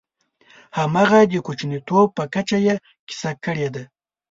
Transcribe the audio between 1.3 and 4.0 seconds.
د کوچنیتوب په کچه یې کیسه کړې ده.